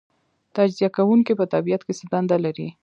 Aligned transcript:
تجزیه 0.55 0.89
کوونکي 0.97 1.33
په 1.39 1.45
طبیعت 1.53 1.81
کې 1.85 1.93
څه 1.99 2.05
دنده 2.11 2.37
لري 2.45 2.67